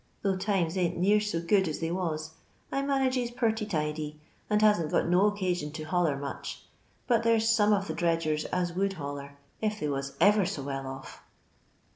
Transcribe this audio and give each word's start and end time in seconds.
Tho' 0.23 0.35
times 0.35 0.77
ain't 0.77 0.97
near 0.97 1.19
so 1.19 1.39
good 1.39 1.67
as 1.67 1.77
they 1.77 1.91
was, 1.91 2.31
I 2.71 2.81
manages 2.81 3.29
purty 3.29 3.67
tidy, 3.67 4.19
and 4.49 4.59
hasn't 4.59 4.89
got 4.89 5.07
no 5.07 5.27
occasion 5.27 5.69
to 5.73 5.83
hoUor 5.85 6.19
much; 6.19 6.63
but 7.05 7.21
there 7.21 7.39
's 7.39 7.47
some 7.49 7.71
of 7.71 7.85
the 7.87 7.93
dredgers 7.93 8.45
as 8.45 8.73
would 8.73 8.93
hoUor, 8.93 9.33
if 9.61 9.79
they 9.79 9.89
was 9.89 10.17
ever 10.19 10.43
so 10.43 10.63
well 10.63 10.87
off." 10.87 11.21